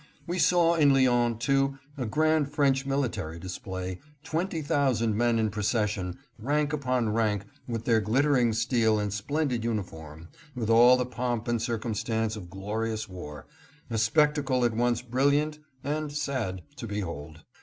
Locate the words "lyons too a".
0.95-2.07